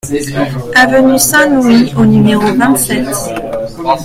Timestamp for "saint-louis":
1.19-1.93